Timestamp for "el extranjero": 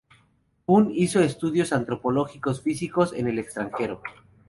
3.27-4.01